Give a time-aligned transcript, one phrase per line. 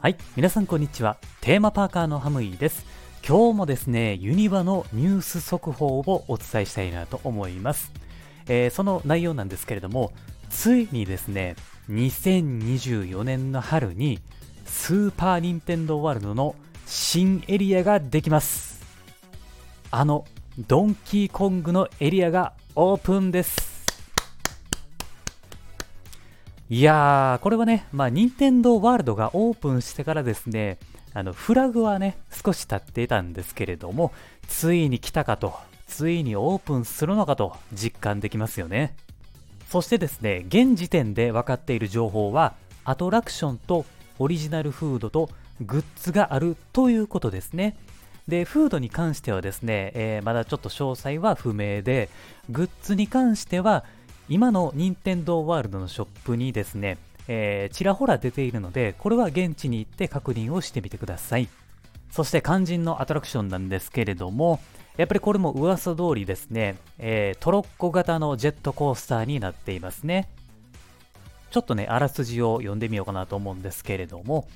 [0.00, 1.16] はい、皆さんこんにちは。
[1.40, 2.86] テーマパーカーのハムイです。
[3.26, 7.90] 今日もですね、ユニバのニュース速報をお伝えしたいなと思います。
[8.46, 10.12] えーその内容なんですけれども、
[10.50, 11.56] ついにですね、
[11.90, 14.20] 2024年の春に
[14.66, 16.54] スーパー・ニンテンドー・ワールドの
[16.86, 18.80] 新エリアができます。
[19.90, 20.26] あの
[20.68, 23.67] ドンキーコングのエリアがオープンです。
[26.70, 30.78] いやー、これはね、まあ、任天堂ワールドがオープンしてからですね、
[31.14, 34.12] あの、フラグはね、少し経っていたんですけれども、
[34.46, 35.54] ついに来たかと、
[35.86, 38.94] ついにオープンするのかと実感できますよね。
[39.70, 42.52] そしてですね、現時点で分かっている情報は、
[42.84, 43.86] アトラクションと
[44.18, 45.30] オリジナルフードと
[45.62, 47.78] グッズがあるということですね。
[48.28, 52.10] で、フードに関してはですね、えーまだちょっと詳細は不明で、
[52.50, 53.86] グッズに関しては、
[54.28, 61.48] 今の任天堂ワールドのショップにですね、えーちらほら出ているので、これは現地に行って確認をしてみてください。
[62.10, 64.60] そして肝心のアトラクションなんですけれども、
[64.98, 70.28] やっぱりこれも噂通りですね、えートロッコ型のジェットコースターになっていますね。
[71.50, 74.46] ちょっとね、あらすじを読んでみようかなと思うんですけれども、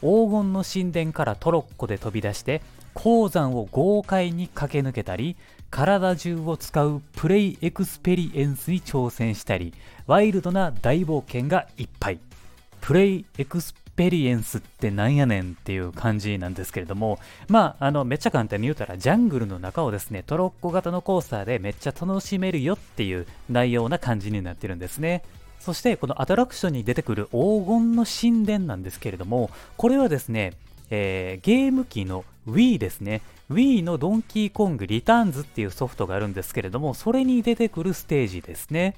[0.00, 2.62] 黄金の神殿からトロッコで飛び出して、
[2.94, 5.36] 鉱山を豪快に駆け抜けたり、
[5.70, 9.72] 体中を使うプレイエクスペリエンスに挑戦したり、
[10.06, 12.18] ワイルドな大冒険がいっぱい。
[12.80, 25.22] プレイエクスペリエンスってなんやねんっていう感じなんですけれども、まあ、あの、めっちゃ簡単に言うたら、ジャングルの中をですね、トロッコ型のコースターでめっちゃ楽しめるよっていう内容な感じになってるんですね。
[25.60, 30.54] そして、このアトラクションに出てくる黄金の神殿なんですけれども、これはですね、
[30.90, 33.20] えーゲーム機の Wii ですね。
[33.50, 38.96] Wii のドンキーコングリターンズっていうソフトがあるんですけれども、それに出てくるステージですね。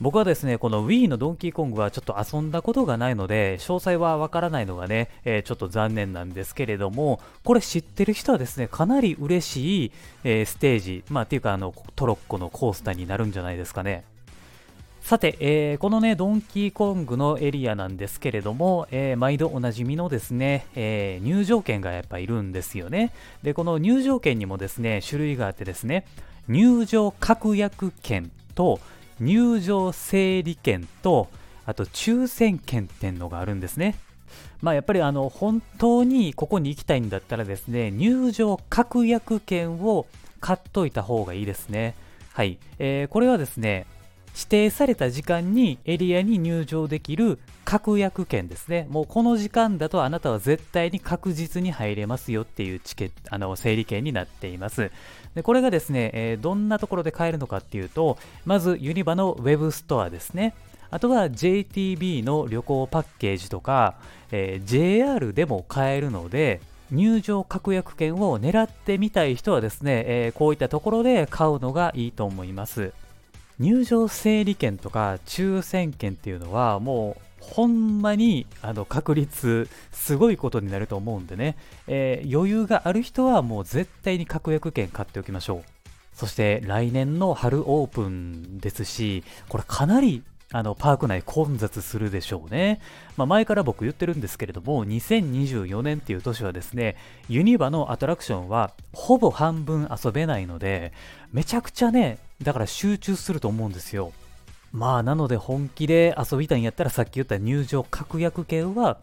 [0.00, 9.92] 僕はですね、この Wii のドンキーコングはちょっと遊んだことがないので、詳細はわからないのがね、えーちょっと残念なんですけれども、これ知ってる人はですね、かなり嬉しい、
[10.22, 14.04] えーステージ、まあっていうかあの、トロッコのコースターになるんじゃないですかね。
[15.08, 23.14] さて、えーこのね、ドンキーコングのエリアなんですけれども、えー毎度おなじみのですね、えー入場券がやっぱいるんですよね。
[23.42, 26.04] で、この入場券にもですね、種類があってですね、
[26.46, 28.80] 入場確約券と
[29.18, 31.28] 入場整理券と、
[31.64, 33.94] あと抽選券っていうのがあるんですね。
[34.60, 40.04] まあやっぱりあの本当にここに行きたいんだったらですね、入場確約券を
[40.40, 41.94] 買っといた方がいいですね。
[42.34, 42.58] はい。
[42.78, 43.86] えーこれはですね、
[44.34, 48.86] 指定された時間にエリアに入場できる確約券ですね。
[48.88, 54.90] もうこの時間だとあなたは絶対に確実に入れますよっていうチケ、あの、整理券になっています。
[55.34, 60.54] で、これがですね、えーどんなところで買えるのかっていうと、まずユニバのウェブストアですね。
[60.90, 63.96] あとは JTB の旅行パッケージとか、
[64.30, 72.92] えー JR でも買えるので、入場確約券を狙ってみたい人はですね、えーこういったところで買うのがいいと思います。
[73.58, 85.64] 入場整理券とか抽選券っていうのはもうほんまにあの確率すごいことになると思うんでね、えー余裕がある人はもう絶対に確約券買っておきましょう。
[86.14, 92.80] そして来年の春オープンですしこれかなりあのパーク内混雑するでしょうね、
[93.16, 96.96] まあ、前から僕言ってるんですけれども2024年っていう年はですね
[97.28, 100.92] ユニバのアトラクションはほぼ半分遊べないので
[101.32, 104.12] めちゃくちゃねだから集中すると思うんですよ。
[104.72, 108.98] まあなので本気で遊びたいんやったらさっき言った入場確約券は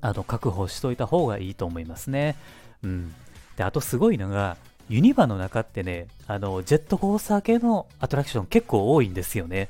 [0.00, 2.36] あの確保しといた方がいいと思いますね。
[2.82, 3.14] うん。
[3.56, 4.56] であとすごいのが
[4.88, 9.68] ユニバの中ってねあのジェットコースター系のアトラクション結構多いんですよね。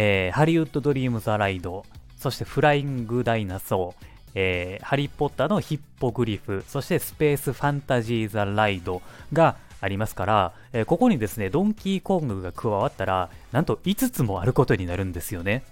[0.00, 1.84] えーハリウッド・ドリーム・ザ・ライド、
[2.16, 15.64] そしてフライング・ダイナソー、えーハリー・ポッターのヒッポグリフ、そしてスペース・ファンタジー・ザ・ライドがありますから、えーここにですね、ドンキーコングが加わったら、なんと5つもあることになるんですよね。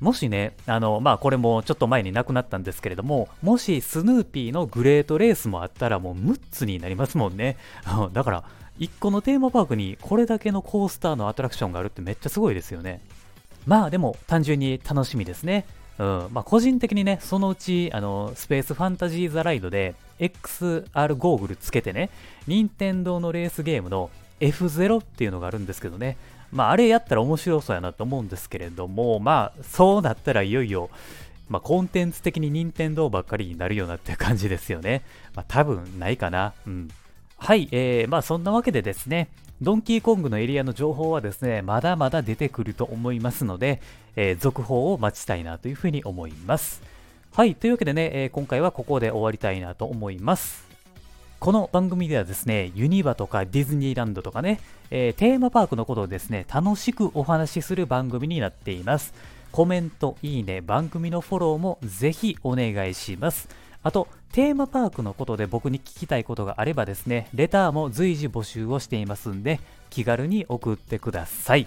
[0.00, 7.56] もしね、あの、まあ、これもちょっと前になくなったんですけれども、もしスヌーピーのグレートレースもあったらもう6つになりますもんね。
[8.12, 8.44] だから、
[8.80, 13.00] 1個のテーマパークにこれだけのコースターのアトラクションがあるってめっちゃすごいですよね。
[13.66, 15.64] まあでも単純に楽しみですね。
[15.98, 22.10] うん、まあ個人的にね、そのうち、あの、スペースファンタジーザライドで XR ゴーグルつけてね、
[22.46, 24.10] 任天堂のレースゲームの
[24.40, 26.16] F0 っていうのがあるんですけどね、
[26.50, 30.90] まああれやったら面白そうやなと思うんですけれども、まあそうなったらいよいよ、
[31.48, 35.02] まあコンテンツ的に任天堂ばっかりになるようなっていう感じですよね。
[35.34, 36.52] まあ多分ないかな。
[36.66, 36.88] うん。
[37.38, 39.28] はい、えー、まあそんなわけでですね、
[39.62, 43.80] ドンキーコングのエリアの情報はですね、まだまだ出てくると思いますので、
[44.16, 46.82] えー続報を待ちたいなというふうに思います。
[47.32, 50.66] はい、というわけでね、えー、今回はここで終わりたいなと思います。
[51.38, 54.58] この番組ではですね、ユニバとかディズニーランドとかね、
[54.90, 59.14] えー、テーマパークのことをですね、楽しくお話しする番組になっています。
[59.52, 63.48] コメント、いいね、番組のフォローもぜひお願いします。
[63.82, 71.66] あと、テーマパークのことで僕に聞きたいことがあればですね、レターも随時募集をしていますんで、気軽に送ってください。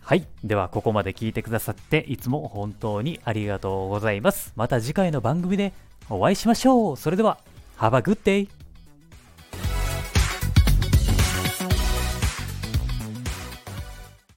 [0.00, 0.26] はい。
[0.44, 4.52] では、ここまで聞いてくださって、いつも本当にありがとうございます。
[4.56, 5.72] また次回の番組で
[6.08, 6.96] お会いしましょう。
[6.96, 7.38] それでは、
[7.78, 8.55] Have a good day!